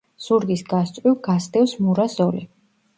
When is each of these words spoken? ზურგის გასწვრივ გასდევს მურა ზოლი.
ზურგის 0.27 0.63
გასწვრივ 0.71 1.19
გასდევს 1.29 1.79
მურა 1.85 2.11
ზოლი. 2.19 2.47